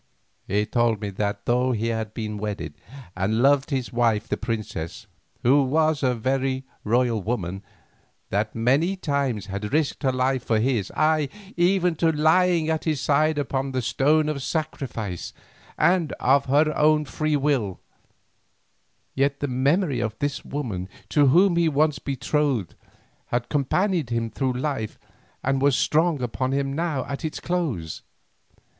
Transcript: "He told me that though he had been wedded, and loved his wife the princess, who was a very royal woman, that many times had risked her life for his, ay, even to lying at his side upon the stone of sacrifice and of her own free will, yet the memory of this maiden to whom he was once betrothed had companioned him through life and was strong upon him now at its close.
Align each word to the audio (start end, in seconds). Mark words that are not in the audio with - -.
"He 0.47 0.65
told 0.65 0.99
me 0.99 1.11
that 1.11 1.45
though 1.45 1.73
he 1.73 1.89
had 1.89 2.15
been 2.15 2.39
wedded, 2.39 2.73
and 3.15 3.43
loved 3.43 3.69
his 3.69 3.93
wife 3.93 4.27
the 4.27 4.35
princess, 4.35 5.05
who 5.43 5.61
was 5.61 6.01
a 6.01 6.15
very 6.15 6.63
royal 6.83 7.21
woman, 7.21 7.61
that 8.31 8.55
many 8.55 8.95
times 8.95 9.45
had 9.45 9.71
risked 9.71 10.01
her 10.01 10.11
life 10.11 10.43
for 10.43 10.57
his, 10.57 10.91
ay, 10.97 11.29
even 11.55 11.93
to 11.97 12.11
lying 12.11 12.67
at 12.67 12.85
his 12.85 12.99
side 12.99 13.37
upon 13.37 13.73
the 13.73 13.81
stone 13.83 14.27
of 14.27 14.41
sacrifice 14.41 15.33
and 15.77 16.13
of 16.13 16.45
her 16.45 16.75
own 16.75 17.05
free 17.05 17.35
will, 17.35 17.79
yet 19.13 19.39
the 19.39 19.47
memory 19.47 19.99
of 19.99 20.17
this 20.17 20.43
maiden 20.43 20.89
to 21.09 21.27
whom 21.27 21.57
he 21.57 21.69
was 21.69 21.75
once 21.77 21.99
betrothed 21.99 22.73
had 23.27 23.49
companioned 23.49 24.09
him 24.09 24.31
through 24.31 24.53
life 24.53 24.97
and 25.43 25.61
was 25.61 25.75
strong 25.77 26.23
upon 26.23 26.53
him 26.53 26.73
now 26.73 27.05
at 27.05 27.23
its 27.23 27.39
close. 27.39 28.01